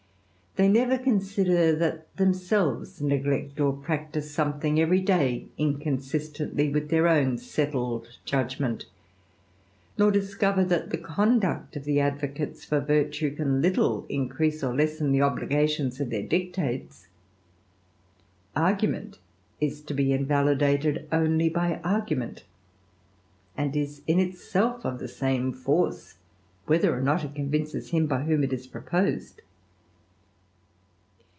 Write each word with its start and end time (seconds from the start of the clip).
They 0.57 0.67
never 0.67 0.97
conside 0.97 1.79
that 1.79 2.13
themselves 2.17 3.01
neglect 3.01 3.61
or 3.61 3.71
practise 3.71 4.31
something 4.31 4.81
every 4.81 4.99
da 4.99 5.45
inconsistently 5.57 6.67
with 6.69 6.89
their 6.89 7.07
own 7.07 7.37
settled 7.37 8.19
judgment, 8.25 8.85
nor 9.97 10.11
discove 10.11 10.67
that 10.67 10.89
the 10.89 10.97
conduct 10.97 11.77
of 11.77 11.85
the 11.85 12.01
advocates 12.01 12.65
for 12.65 12.81
virtue 12.81 13.33
can 13.33 13.61
littl 13.61 14.05
increase, 14.09 14.61
or 14.61 14.75
lessen, 14.75 15.13
the 15.13 15.21
obligations 15.21 16.01
of 16.01 16.09
their 16.09 16.27
dictates; 16.27 17.07
argc 18.53 18.89
ment 18.89 19.19
is 19.61 19.79
to 19.83 19.93
be 19.93 20.11
invalidated 20.11 21.07
only 21.13 21.47
by 21.47 21.79
argument, 21.81 22.43
and 23.55 23.73
is 23.77 24.01
in 24.05 24.17
itsd 24.17 24.83
of 24.83 24.99
the 24.99 25.07
same 25.07 25.53
force, 25.53 26.15
whether 26.65 26.93
or 26.93 26.99
not 27.01 27.23
it 27.23 27.35
convinces 27.35 27.91
him 27.91 28.05
by 28.05 28.21
when 28.23 28.43
it 28.43 28.51
is 28.51 28.67
proposed. 28.67 29.41